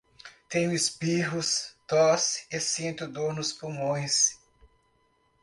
[0.49, 4.39] Tenho espirros, tosses e sinto dor nos pulmões